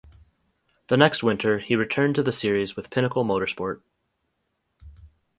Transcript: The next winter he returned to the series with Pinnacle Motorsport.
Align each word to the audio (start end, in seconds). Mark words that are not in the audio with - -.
The 0.87 0.97
next 0.97 1.21
winter 1.21 1.59
he 1.59 1.75
returned 1.75 2.15
to 2.15 2.23
the 2.23 2.31
series 2.31 2.75
with 2.75 2.89
Pinnacle 2.89 3.23
Motorsport. 3.23 3.81